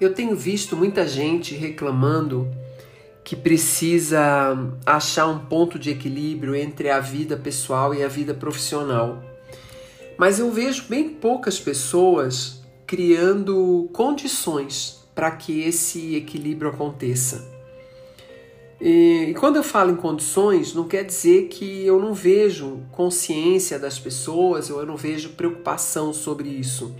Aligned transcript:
Eu 0.00 0.14
tenho 0.14 0.36
visto 0.36 0.76
muita 0.76 1.06
gente 1.08 1.54
reclamando 1.54 2.48
que 3.24 3.34
precisa 3.34 4.56
achar 4.86 5.26
um 5.26 5.38
ponto 5.38 5.78
de 5.78 5.90
equilíbrio 5.90 6.54
entre 6.54 6.88
a 6.88 7.00
vida 7.00 7.36
pessoal 7.36 7.94
e 7.94 8.02
a 8.02 8.08
vida 8.08 8.32
profissional. 8.32 9.22
Mas 10.16 10.38
eu 10.38 10.50
vejo 10.50 10.84
bem 10.88 11.08
poucas 11.08 11.58
pessoas 11.58 12.62
criando 12.86 13.90
condições 13.92 15.04
para 15.14 15.30
que 15.32 15.60
esse 15.62 16.14
equilíbrio 16.14 16.70
aconteça. 16.70 17.58
E, 18.80 19.34
quando 19.38 19.56
eu 19.56 19.64
falo 19.64 19.90
em 19.90 19.96
condições, 19.96 20.72
não 20.72 20.86
quer 20.86 21.04
dizer 21.04 21.48
que 21.48 21.84
eu 21.84 22.00
não 22.00 22.14
vejo 22.14 22.80
consciência 22.92 23.78
das 23.78 23.98
pessoas, 23.98 24.70
ou 24.70 24.80
eu 24.80 24.86
não 24.86 24.96
vejo 24.96 25.30
preocupação 25.30 26.14
sobre 26.14 26.48
isso. 26.48 26.94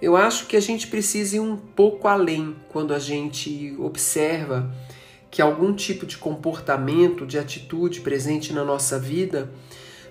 Eu 0.00 0.16
acho 0.16 0.46
que 0.46 0.56
a 0.56 0.60
gente 0.60 0.86
precisa 0.88 1.36
ir 1.36 1.40
um 1.40 1.56
pouco 1.56 2.06
além 2.06 2.54
quando 2.68 2.92
a 2.92 2.98
gente 2.98 3.74
observa 3.78 4.70
que 5.30 5.40
algum 5.40 5.74
tipo 5.74 6.06
de 6.06 6.16
comportamento, 6.16 7.26
de 7.26 7.38
atitude 7.38 8.00
presente 8.00 8.52
na 8.52 8.64
nossa 8.64 8.98
vida 8.98 9.50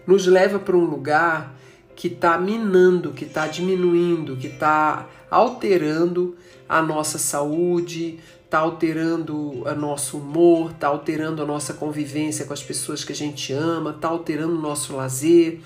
nos 0.05 0.27
leva 0.27 0.59
para 0.59 0.75
um 0.75 0.85
lugar 0.85 1.55
que 1.95 2.07
está 2.07 2.37
minando, 2.37 3.11
que 3.11 3.25
está 3.25 3.47
diminuindo, 3.47 4.35
que 4.35 4.47
está 4.47 5.07
alterando 5.31 6.35
a 6.67 6.81
nossa 6.81 7.17
saúde, 7.17 8.19
está 8.43 8.59
alterando 8.59 9.63
o 9.63 9.75
nosso 9.75 10.17
humor, 10.17 10.71
está 10.71 10.87
alterando 10.87 11.41
a 11.41 11.45
nossa 11.45 11.73
convivência 11.73 12.45
com 12.45 12.53
as 12.53 12.61
pessoas 12.63 13.03
que 13.03 13.11
a 13.11 13.15
gente 13.15 13.53
ama, 13.53 13.91
está 13.91 14.07
alterando 14.07 14.55
o 14.55 14.61
nosso 14.61 14.95
lazer 14.95 15.59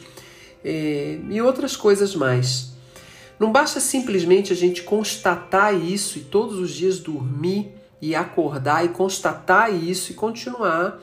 é, 0.64 1.20
e 1.30 1.42
outras 1.42 1.76
coisas 1.76 2.16
mais. 2.16 2.79
Não 3.40 3.52
basta 3.52 3.80
simplesmente 3.80 4.52
a 4.52 4.56
gente 4.56 4.84
constatar 4.84 5.73
isso 5.73 6.20
e 6.20 6.22
todos 6.22 6.59
os 6.59 6.72
dias 6.72 7.00
dormir 7.00 7.72
e 8.02 8.14
acordar 8.14 8.86
e 8.86 8.90
constatar 8.90 9.73
isso 9.73 10.12
e 10.12 10.16
continuar 10.16 11.02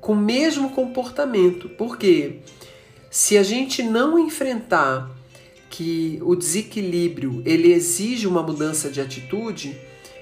com 0.00 0.12
o 0.12 0.16
mesmo 0.16 0.70
comportamento. 0.70 1.68
Porque 1.70 2.38
se 3.10 3.36
a 3.36 3.42
gente 3.42 3.82
não 3.82 4.18
enfrentar 4.18 5.10
que 5.68 6.18
o 6.22 6.34
desequilíbrio 6.34 7.42
ele 7.44 7.72
exige 7.72 8.26
uma 8.26 8.42
mudança 8.42 8.90
de 8.90 9.00
atitude, 9.00 9.78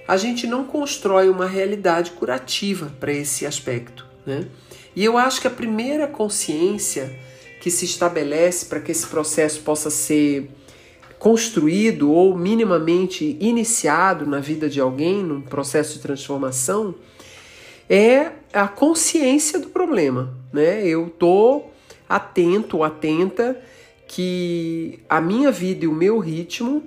a 0.07 0.17
gente 0.17 0.47
não 0.47 0.65
constrói 0.65 1.29
uma 1.29 1.47
realidade 1.47 2.13
curativa 2.13 2.93
para 2.99 3.13
esse 3.13 3.47
aspecto. 3.47 4.07
Né? 4.25 4.49
E 4.95 5.05
eu 5.05 5.17
acho 5.17 5.41
que 5.41 5.47
a 5.47 5.51
primeira 5.51 6.07
consciência 6.07 7.19
que 7.61 7.71
se 7.71 7.85
estabelece 7.85 8.67
para 8.67 8.81
que 8.81 8.93
esse 8.93 9.07
processo 9.07 9.61
possa 9.61 9.91
ser 9.91 10.51
construído 11.27 12.13
ou 12.13 12.39
minimamente 12.39 13.37
iniciado 13.41 14.25
na 14.25 14.39
vida 14.39 14.69
de 14.69 14.81
alguém, 14.81 15.25
num 15.25 15.41
processo 15.41 15.95
de 15.95 15.99
transformação, 15.99 16.95
é 17.91 18.31
a 18.53 18.69
consciência 18.69 19.59
do 19.59 19.67
problema. 19.71 20.33
Né? 20.53 20.87
Eu 20.87 21.09
estou 21.09 21.75
atento, 22.09 22.85
atenta 22.85 23.61
que 24.07 25.01
a 25.09 25.21
minha 25.21 25.51
vida 25.51 25.85
e 25.85 25.89
o 25.89 25.93
meu 25.93 26.21
ritmo 26.21 26.81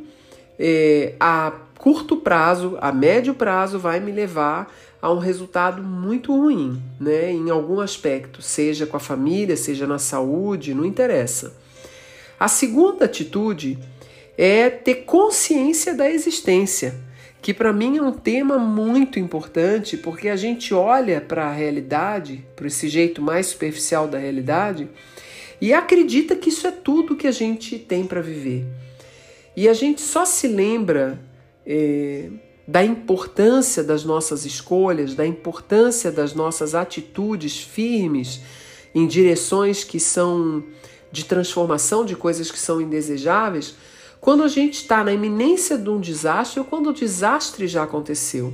é, 0.58 1.16
a 1.20 1.52
curto 1.78 2.16
prazo, 2.16 2.78
a 2.80 2.94
médio 2.94 3.34
prazo, 3.34 3.78
vai 3.78 4.00
me 4.00 4.14
levar 4.14 4.74
a 5.02 5.12
um 5.12 5.20
resultado 5.20 5.84
muito 5.84 6.34
ruim, 6.34 6.82
né? 6.98 7.30
Em 7.30 7.50
algum 7.50 7.82
aspecto, 7.82 8.42
seja 8.42 8.86
com 8.86 8.96
a 8.96 9.02
família, 9.02 9.58
seja 9.58 9.86
na 9.86 10.00
saúde, 10.00 10.74
não 10.74 10.86
interessa. 10.86 11.58
A 12.40 12.48
segunda 12.48 13.04
atitude 13.04 13.78
é 14.42 14.70
ter 14.70 15.04
consciência 15.04 15.94
da 15.94 16.10
existência, 16.10 16.96
que 17.42 17.54
para 17.54 17.74
mim 17.74 17.98
é 17.98 18.02
um 18.02 18.14
tema 18.14 18.58
muito 18.58 19.20
importante, 19.20 19.98
porque 19.98 20.30
a 20.30 20.38
gente 20.38 20.74
olha 20.74 21.20
para 21.20 21.48
a 21.48 21.52
realidade, 21.52 22.46
para 22.56 22.68
esse 22.68 22.88
jeito 22.88 23.22
mais 23.22 23.48
superficial 23.48 24.08
da 24.08 24.18
realidade, 24.18 24.88
e 25.60 25.74
acredita 25.74 26.38
que 26.38 26.48
isso 26.48 26.66
é 26.66 26.72
tudo 26.72 27.18
que 27.18 27.28
a 27.28 27.34
gente 27.34 27.78
tem 27.78 28.06
para 28.06 28.22
viver. 28.22 28.66
E 29.58 29.68
a 29.68 29.74
gente 29.74 30.00
só 30.00 30.24
se 30.24 30.48
lembra 30.48 31.20
é, 31.66 32.30
da 32.66 32.82
importância 32.82 33.84
das 33.84 34.06
nossas 34.06 34.46
escolhas, 34.46 35.16
da 35.16 35.28
importância 35.28 36.14
das 36.14 36.34
nossas 36.34 36.74
atitudes 36.74 37.60
firmes 37.60 38.40
em 38.96 39.06
direções 39.06 39.84
que 39.84 40.00
são 40.00 40.64
de 41.12 41.26
transformação 41.26 42.06
de 42.06 42.16
coisas 42.16 42.50
que 42.50 42.58
são 42.58 42.80
indesejáveis 42.80 43.76
quando 44.22 44.44
a 44.44 44.48
gente 44.48 44.76
está 44.76 45.04
na 45.04 45.14
iminência 45.14 45.78
de 45.78 45.90
um 45.90 46.00
desastre 46.00 46.60
ou 46.60 46.66
quando 46.66 46.90
o 46.90 46.94
desastre 46.94 47.68
já 47.68 47.84
aconteceu. 47.84 48.54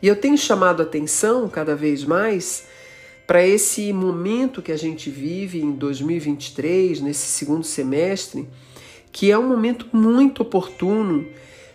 E 0.00 0.08
eu 0.08 0.16
tenho 0.16 0.38
chamado 0.38 0.82
atenção 0.82 1.48
cada 1.48 1.74
vez 1.74 2.04
mais 2.04 2.64
para 3.26 3.46
esse 3.46 3.92
momento 3.92 4.62
que 4.62 4.72
a 4.72 4.76
gente 4.76 5.10
vive 5.10 5.60
em 5.60 5.72
2023, 5.72 7.00
nesse 7.00 7.26
segundo 7.26 7.64
semestre, 7.64 8.48
que 9.10 9.30
é 9.30 9.38
um 9.38 9.46
momento 9.46 9.86
muito 9.92 10.42
oportuno 10.42 11.26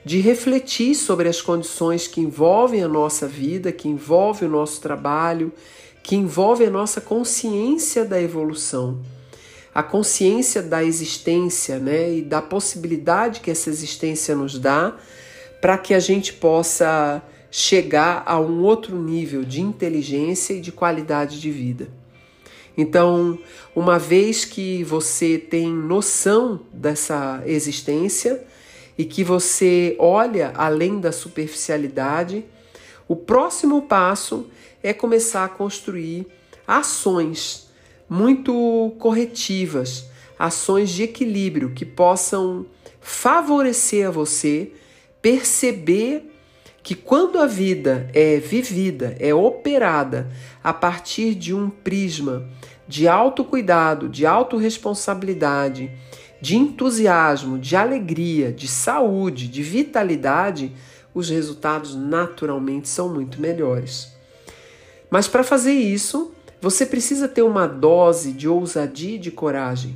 de 0.03 0.19
refletir 0.19 0.95
sobre 0.95 1.27
as 1.27 1.41
condições 1.41 2.07
que 2.07 2.21
envolvem 2.21 2.83
a 2.83 2.87
nossa 2.87 3.27
vida, 3.27 3.71
que 3.71 3.87
envolvem 3.87 4.47
o 4.47 4.51
nosso 4.51 4.81
trabalho, 4.81 5.51
que 6.01 6.15
envolvem 6.15 6.67
a 6.67 6.71
nossa 6.71 7.01
consciência 7.01 8.05
da 8.05 8.21
evolução 8.21 9.01
a 9.77 9.83
consciência 9.83 10.63
da 10.63 10.83
existência 10.83 11.77
né, 11.77 12.15
e 12.15 12.23
da 12.23 12.41
possibilidade 12.41 13.41
que 13.41 13.51
essa 13.51 13.69
existência 13.69 14.35
nos 14.35 14.57
dá 14.57 14.97
para 15.61 15.77
que 15.77 15.93
a 15.93 15.99
gente 15.99 16.33
possa 16.33 17.21
chegar 17.51 18.23
a 18.25 18.39
um 18.39 18.63
outro 18.63 18.99
nível 18.99 19.43
de 19.43 19.61
inteligência 19.61 20.55
e 20.55 20.61
de 20.61 20.71
qualidade 20.71 21.39
de 21.39 21.51
vida. 21.51 21.89
Então, 22.75 23.37
uma 23.75 23.99
vez 23.99 24.45
que 24.45 24.83
você 24.83 25.37
tem 25.37 25.71
noção 25.71 26.59
dessa 26.73 27.43
existência 27.45 28.43
e 28.97 29.05
que 29.05 29.23
você 29.23 29.95
olha 29.99 30.53
além 30.55 30.99
da 30.99 31.11
superficialidade, 31.11 32.43
o 33.07 33.15
próximo 33.15 33.83
passo 33.83 34.47
é 34.81 34.91
começar 34.91 35.45
a 35.45 35.49
construir 35.49 36.25
ações 36.65 37.66
muito 38.09 38.95
corretivas, 38.99 40.09
ações 40.37 40.89
de 40.89 41.03
equilíbrio 41.03 41.71
que 41.71 41.85
possam 41.85 42.65
favorecer 43.01 44.07
a 44.07 44.11
você 44.11 44.71
perceber 45.21 46.33
que 46.83 46.95
quando 46.95 47.39
a 47.39 47.45
vida 47.45 48.09
é 48.13 48.37
vivida, 48.37 49.15
é 49.19 49.33
operada 49.33 50.29
a 50.63 50.71
partir 50.71 51.35
de 51.35 51.53
um 51.53 51.69
prisma 51.69 52.47
de 52.87 53.07
autocuidado, 53.07 54.07
de 54.07 54.25
autorresponsabilidade, 54.25 55.91
de 56.39 56.55
entusiasmo, 56.55 57.59
de 57.59 57.75
alegria, 57.75 58.53
de 58.53 58.67
saúde, 58.67 59.47
de 59.47 59.61
vitalidade, 59.61 60.71
os 61.13 61.29
resultados 61.29 61.95
naturalmente 61.95 62.87
são 62.87 63.13
muito 63.13 63.41
melhores. 63.41 64.13
Mas 65.09 65.27
para 65.27 65.43
fazer 65.43 65.73
isso, 65.73 66.31
você 66.61 66.85
precisa 66.85 67.27
ter 67.27 67.43
uma 67.43 67.67
dose 67.67 68.31
de 68.31 68.47
ousadia 68.47 69.15
e 69.15 69.19
de 69.19 69.31
coragem, 69.31 69.95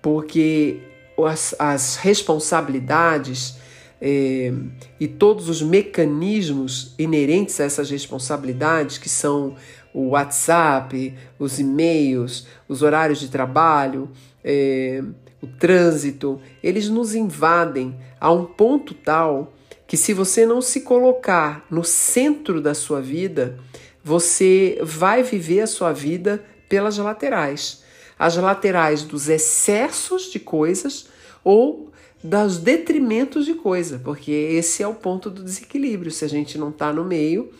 porque 0.00 0.80
as, 1.18 1.54
as 1.58 1.96
responsabilidades 1.96 3.56
é, 4.00 4.52
e 4.98 5.06
todos 5.06 5.48
os 5.48 5.62
mecanismos 5.62 6.94
inerentes 6.98 7.58
a 7.60 7.64
essas 7.64 7.90
responsabilidades, 7.90 8.98
que 8.98 9.08
são 9.08 9.54
o 9.94 10.08
WhatsApp, 10.08 11.14
os 11.38 11.60
e-mails, 11.60 12.46
os 12.68 12.82
horários 12.82 13.20
de 13.20 13.28
trabalho, 13.28 14.10
é, 14.42 15.02
o 15.40 15.46
trânsito, 15.46 16.40
eles 16.62 16.88
nos 16.88 17.14
invadem 17.14 17.96
a 18.20 18.32
um 18.32 18.44
ponto 18.44 18.92
tal 18.92 19.54
que, 19.86 19.96
se 19.96 20.12
você 20.12 20.44
não 20.44 20.60
se 20.60 20.80
colocar 20.80 21.64
no 21.70 21.84
centro 21.84 22.60
da 22.60 22.74
sua 22.74 23.00
vida, 23.00 23.58
você 24.04 24.78
vai 24.82 25.22
viver 25.22 25.62
a 25.62 25.66
sua 25.66 25.92
vida 25.92 26.44
pelas 26.68 26.98
laterais. 26.98 27.82
As 28.18 28.36
laterais 28.36 29.02
dos 29.02 29.28
excessos 29.28 30.30
de 30.30 30.38
coisas 30.38 31.08
ou 31.42 31.90
dos 32.22 32.58
detrimentos 32.58 33.44
de 33.44 33.54
coisa, 33.54 34.00
porque 34.04 34.30
esse 34.30 34.82
é 34.82 34.88
o 34.88 34.94
ponto 34.94 35.30
do 35.30 35.42
desequilíbrio. 35.42 36.10
Se 36.10 36.24
a 36.24 36.28
gente 36.28 36.56
não 36.58 36.68
está 36.68 36.92
no 36.92 37.04
meio, 37.04 37.50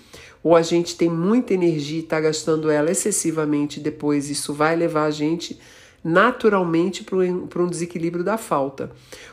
ou 0.43 0.55
a 0.55 0.63
gente 0.63 0.97
tem 0.97 1.09
muita 1.09 1.55
energia 1.55 2.01
e 2.01 2.03
está 2.03 2.21
gastando 2.21 2.71
ela 2.71 2.91
excessivamente, 2.91 3.81
depois 3.81 4.29
isso 4.29 4.53
vai 4.53 4.77
levar 4.77 5.05
a 5.05 5.11
gente 5.11 5.59
naturalmente 6.05 7.03
para 7.49 7.63
um 7.63 7.69
desequilíbrio 7.69 8.23
da 8.23 8.37
falta. 8.37 8.91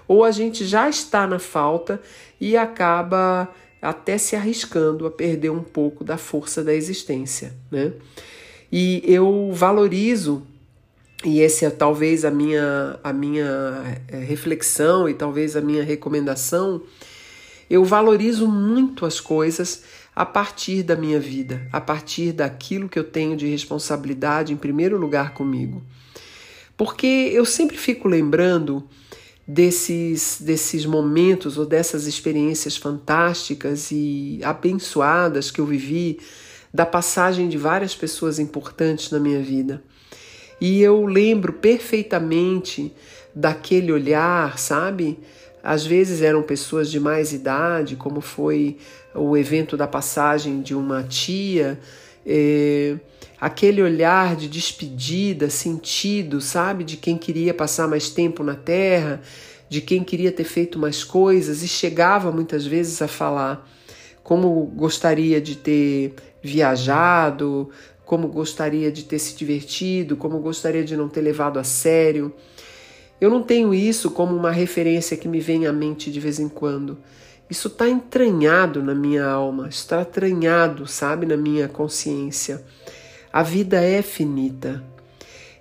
Ou 0.07 0.23
a 0.23 0.31
gente 0.31 0.65
já 0.65 0.89
está 0.89 1.27
na 1.27 1.37
falta 1.37 2.01
e 2.39 2.55
acaba 2.55 3.49
até 3.81 4.17
se 4.17 4.35
arriscando 4.35 5.07
a 5.07 5.11
perder 5.11 5.49
um 5.49 5.63
pouco 5.63 6.03
da 6.03 6.17
força 6.17 6.63
da 6.63 6.73
existência, 6.73 7.53
né? 7.71 7.93
E 8.71 9.01
eu 9.05 9.51
valorizo 9.51 10.45
e 11.23 11.41
essa 11.41 11.65
é 11.65 11.69
talvez 11.69 12.23
a 12.23 12.31
minha 12.31 12.99
a 13.03 13.11
minha 13.11 14.03
é, 14.07 14.17
reflexão 14.17 15.09
e 15.09 15.13
talvez 15.13 15.55
a 15.55 15.61
minha 15.61 15.83
recomendação. 15.83 16.81
Eu 17.69 17.83
valorizo 17.85 18.47
muito 18.47 19.05
as 19.05 19.19
coisas 19.19 19.83
a 20.15 20.25
partir 20.25 20.83
da 20.83 20.95
minha 20.95 21.19
vida, 21.19 21.67
a 21.71 21.79
partir 21.79 22.33
daquilo 22.33 22.89
que 22.89 22.99
eu 22.99 23.03
tenho 23.03 23.35
de 23.37 23.47
responsabilidade 23.47 24.51
em 24.51 24.57
primeiro 24.57 24.97
lugar 24.97 25.33
comigo. 25.33 25.81
Porque 26.75 27.05
eu 27.05 27.45
sempre 27.45 27.77
fico 27.77 28.07
lembrando 28.07 28.83
desses, 29.47 30.39
desses 30.41 30.85
momentos 30.85 31.57
ou 31.57 31.65
dessas 31.65 32.07
experiências 32.07 32.77
fantásticas 32.77 33.91
e 33.91 34.39
abençoadas 34.43 35.51
que 35.51 35.59
eu 35.59 35.65
vivi, 35.65 36.19
da 36.73 36.85
passagem 36.85 37.49
de 37.49 37.57
várias 37.57 37.95
pessoas 37.95 38.39
importantes 38.39 39.11
na 39.11 39.19
minha 39.19 39.41
vida. 39.41 39.83
E 40.59 40.81
eu 40.81 41.05
lembro 41.05 41.53
perfeitamente 41.53 42.93
daquele 43.35 43.91
olhar, 43.91 44.57
sabe? 44.57 45.19
Às 45.63 45.85
vezes 45.85 46.21
eram 46.21 46.43
pessoas 46.43 46.89
de 46.89 46.99
mais 46.99 47.33
idade, 47.33 47.95
como 47.95 48.21
foi 48.21 48.77
o 49.13 49.35
evento 49.35 49.75
da 49.75 49.87
passagem 49.87 50.61
de 50.61 50.73
uma 50.73 51.03
tia, 51.03 51.79
é, 52.25 52.97
aquele 53.41 53.81
olhar 53.81 54.35
de 54.35 54.47
despedida, 54.47 55.49
sentido, 55.49 56.39
sabe, 56.39 56.83
de 56.83 56.95
quem 56.95 57.17
queria 57.17 57.55
passar 57.55 57.87
mais 57.87 58.11
tempo 58.11 58.43
na 58.43 58.53
terra, 58.53 59.19
de 59.67 59.81
quem 59.81 60.03
queria 60.03 60.31
ter 60.31 60.43
feito 60.43 60.77
mais 60.77 61.03
coisas 61.03 61.63
e 61.63 61.67
chegava 61.67 62.31
muitas 62.31 62.67
vezes 62.67 63.01
a 63.01 63.07
falar 63.07 63.67
como 64.21 64.63
gostaria 64.75 65.41
de 65.41 65.55
ter 65.55 66.13
viajado, 66.43 67.71
como 68.05 68.27
gostaria 68.27 68.91
de 68.91 69.05
ter 69.05 69.17
se 69.17 69.35
divertido, 69.35 70.15
como 70.15 70.37
gostaria 70.37 70.83
de 70.83 70.95
não 70.95 71.09
ter 71.09 71.21
levado 71.21 71.57
a 71.57 71.63
sério. 71.63 72.31
Eu 73.19 73.31
não 73.31 73.41
tenho 73.41 73.73
isso 73.73 74.11
como 74.11 74.35
uma 74.35 74.51
referência 74.51 75.17
que 75.17 75.27
me 75.27 75.39
vem 75.39 75.65
à 75.65 75.73
mente 75.73 76.11
de 76.11 76.19
vez 76.19 76.39
em 76.39 76.47
quando. 76.47 76.99
Isso 77.49 77.69
está 77.69 77.89
entranhado 77.89 78.83
na 78.83 78.93
minha 78.93 79.25
alma, 79.25 79.67
está 79.67 80.01
entranhado, 80.01 80.85
sabe, 80.85 81.25
na 81.25 81.35
minha 81.35 81.67
consciência. 81.67 82.63
A 83.33 83.43
vida 83.43 83.81
é 83.81 84.01
finita 84.01 84.83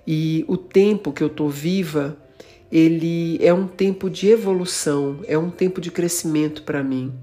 e 0.05 0.43
o 0.47 0.57
tempo 0.57 1.13
que 1.13 1.23
eu 1.23 1.27
estou 1.27 1.49
viva, 1.49 2.17
ele 2.71 3.37
é 3.41 3.53
um 3.53 3.67
tempo 3.67 4.09
de 4.09 4.27
evolução, 4.27 5.19
é 5.25 5.37
um 5.37 5.49
tempo 5.49 5.79
de 5.79 5.89
crescimento 5.89 6.63
para 6.63 6.83
mim. 6.83 7.13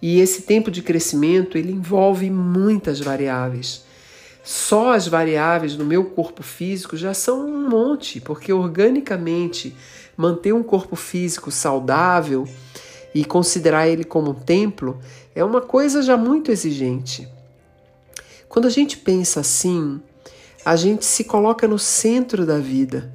E 0.00 0.20
esse 0.20 0.42
tempo 0.42 0.70
de 0.70 0.82
crescimento 0.82 1.56
ele 1.56 1.72
envolve 1.72 2.28
muitas 2.28 3.00
variáveis. 3.00 3.84
Só 4.42 4.92
as 4.92 5.06
variáveis 5.06 5.76
no 5.76 5.84
meu 5.84 6.04
corpo 6.04 6.42
físico 6.42 6.96
já 6.96 7.14
são 7.14 7.46
um 7.46 7.68
monte, 7.68 8.20
porque 8.20 8.52
organicamente 8.52 9.74
manter 10.16 10.52
um 10.52 10.62
corpo 10.62 10.96
físico 10.96 11.50
saudável 11.50 12.46
e 13.14 13.24
considerar 13.24 13.88
ele 13.88 14.04
como 14.04 14.32
um 14.32 14.34
templo 14.34 14.98
é 15.34 15.44
uma 15.44 15.60
coisa 15.60 16.02
já 16.02 16.16
muito 16.16 16.50
exigente. 16.50 17.28
Quando 18.52 18.66
a 18.66 18.70
gente 18.70 18.98
pensa 18.98 19.40
assim, 19.40 19.98
a 20.62 20.76
gente 20.76 21.06
se 21.06 21.24
coloca 21.24 21.66
no 21.66 21.78
centro 21.78 22.44
da 22.44 22.58
vida 22.58 23.10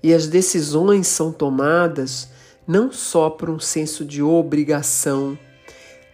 e 0.00 0.14
as 0.14 0.28
decisões 0.28 1.08
são 1.08 1.32
tomadas 1.32 2.28
não 2.64 2.92
só 2.92 3.28
por 3.28 3.50
um 3.50 3.58
senso 3.58 4.04
de 4.04 4.22
obrigação, 4.22 5.36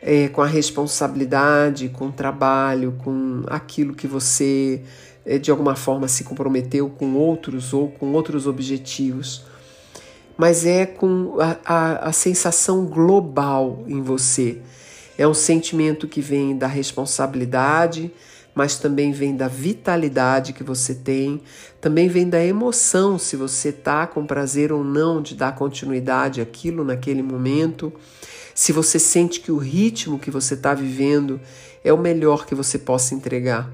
é, 0.00 0.28
com 0.28 0.40
a 0.40 0.46
responsabilidade, 0.46 1.90
com 1.90 2.06
o 2.06 2.12
trabalho, 2.12 2.96
com 3.04 3.42
aquilo 3.46 3.94
que 3.94 4.06
você 4.06 4.82
é, 5.26 5.36
de 5.36 5.50
alguma 5.50 5.76
forma 5.76 6.08
se 6.08 6.24
comprometeu 6.24 6.88
com 6.88 7.12
outros 7.12 7.74
ou 7.74 7.90
com 7.90 8.14
outros 8.14 8.46
objetivos 8.46 9.44
mas 10.34 10.64
é 10.64 10.86
com 10.86 11.36
a, 11.38 11.58
a, 11.62 12.08
a 12.08 12.12
sensação 12.12 12.86
global 12.86 13.84
em 13.86 14.00
você. 14.00 14.62
É 15.18 15.28
um 15.28 15.34
sentimento 15.34 16.08
que 16.08 16.22
vem 16.22 16.56
da 16.56 16.66
responsabilidade, 16.66 18.10
mas 18.54 18.78
também 18.78 19.12
vem 19.12 19.34
da 19.36 19.48
vitalidade 19.48 20.52
que 20.52 20.62
você 20.62 20.94
tem, 20.94 21.40
também 21.80 22.08
vem 22.08 22.28
da 22.28 22.44
emoção, 22.44 23.18
se 23.18 23.36
você 23.36 23.70
está 23.70 24.06
com 24.06 24.26
prazer 24.26 24.72
ou 24.72 24.84
não 24.84 25.22
de 25.22 25.34
dar 25.34 25.54
continuidade 25.54 26.40
àquilo 26.40 26.84
naquele 26.84 27.22
momento, 27.22 27.92
se 28.54 28.72
você 28.72 28.98
sente 28.98 29.40
que 29.40 29.50
o 29.50 29.56
ritmo 29.56 30.18
que 30.18 30.30
você 30.30 30.54
está 30.54 30.74
vivendo 30.74 31.40
é 31.82 31.92
o 31.92 31.98
melhor 31.98 32.44
que 32.44 32.54
você 32.54 32.78
possa 32.78 33.14
entregar 33.14 33.70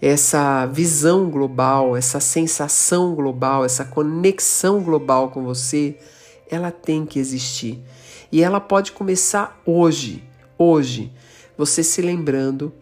essa 0.00 0.64
visão 0.66 1.28
global, 1.28 1.96
essa 1.96 2.20
sensação 2.20 3.14
global, 3.14 3.64
essa 3.64 3.84
conexão 3.84 4.80
global 4.80 5.30
com 5.30 5.42
você, 5.42 5.96
ela 6.48 6.70
tem 6.70 7.04
que 7.04 7.18
existir. 7.18 7.82
E 8.30 8.42
ela 8.42 8.60
pode 8.60 8.92
começar 8.92 9.60
hoje, 9.66 10.22
hoje, 10.56 11.12
você 11.56 11.82
se 11.82 12.00
lembrando 12.00 12.72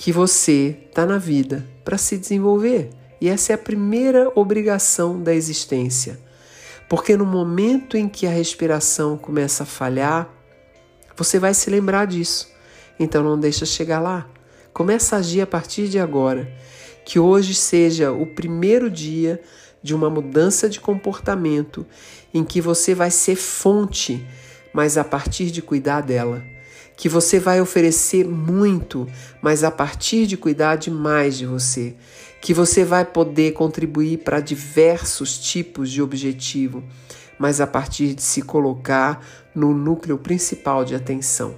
que 0.00 0.12
você 0.12 0.78
está 0.88 1.04
na 1.04 1.18
vida 1.18 1.62
para 1.84 1.98
se 1.98 2.16
desenvolver. 2.16 2.88
E 3.20 3.28
essa 3.28 3.52
é 3.52 3.54
a 3.54 3.58
primeira 3.58 4.32
obrigação 4.34 5.22
da 5.22 5.34
existência. 5.34 6.18
Porque 6.88 7.18
no 7.18 7.26
momento 7.26 7.98
em 7.98 8.08
que 8.08 8.26
a 8.26 8.30
respiração 8.30 9.18
começa 9.18 9.62
a 9.62 9.66
falhar, 9.66 10.26
você 11.14 11.38
vai 11.38 11.52
se 11.52 11.68
lembrar 11.68 12.06
disso. 12.06 12.48
Então 12.98 13.22
não 13.22 13.38
deixa 13.38 13.66
chegar 13.66 14.00
lá. 14.00 14.26
Começa 14.72 15.16
a 15.16 15.18
agir 15.18 15.42
a 15.42 15.46
partir 15.46 15.86
de 15.86 15.98
agora. 15.98 16.50
Que 17.04 17.18
hoje 17.18 17.52
seja 17.54 18.10
o 18.10 18.24
primeiro 18.24 18.90
dia 18.90 19.38
de 19.82 19.94
uma 19.94 20.08
mudança 20.08 20.66
de 20.66 20.80
comportamento 20.80 21.86
em 22.32 22.42
que 22.42 22.62
você 22.62 22.94
vai 22.94 23.10
ser 23.10 23.36
fonte, 23.36 24.26
mas 24.72 24.96
a 24.96 25.04
partir 25.04 25.50
de 25.50 25.60
cuidar 25.60 26.00
dela. 26.00 26.42
Que 26.96 27.08
você 27.08 27.38
vai 27.38 27.60
oferecer 27.60 28.26
muito, 28.26 29.06
mas 29.40 29.64
a 29.64 29.70
partir 29.70 30.26
de 30.26 30.36
cuidar 30.36 30.76
demais 30.76 31.36
de 31.38 31.46
você. 31.46 31.94
Que 32.40 32.54
você 32.54 32.84
vai 32.84 33.04
poder 33.04 33.52
contribuir 33.52 34.18
para 34.18 34.40
diversos 34.40 35.38
tipos 35.38 35.90
de 35.90 36.02
objetivo, 36.02 36.82
mas 37.38 37.60
a 37.60 37.66
partir 37.66 38.14
de 38.14 38.22
se 38.22 38.42
colocar 38.42 39.24
no 39.54 39.74
núcleo 39.74 40.18
principal 40.18 40.84
de 40.84 40.94
atenção. 40.94 41.54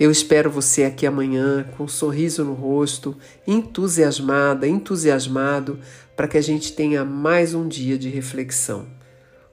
Eu 0.00 0.10
espero 0.10 0.50
você 0.50 0.84
aqui 0.84 1.06
amanhã 1.06 1.62
com 1.76 1.84
um 1.84 1.88
sorriso 1.88 2.42
no 2.42 2.54
rosto, 2.54 3.14
entusiasmada, 3.46 4.66
entusiasmado, 4.66 5.78
para 6.16 6.26
que 6.26 6.38
a 6.38 6.40
gente 6.40 6.72
tenha 6.72 7.04
mais 7.04 7.52
um 7.52 7.68
dia 7.68 7.98
de 7.98 8.08
reflexão. 8.08 8.86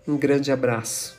Um 0.08 0.16
grande 0.16 0.50
abraço. 0.50 1.17